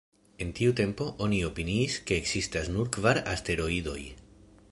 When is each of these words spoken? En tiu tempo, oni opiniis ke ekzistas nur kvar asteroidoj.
En 0.43 0.53
tiu 0.59 0.71
tempo, 0.79 1.05
oni 1.25 1.41
opiniis 1.49 1.99
ke 2.11 2.17
ekzistas 2.23 2.73
nur 2.77 2.91
kvar 2.97 3.23
asteroidoj. 3.35 3.99